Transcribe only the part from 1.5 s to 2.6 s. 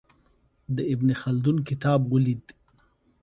کتاب ولید.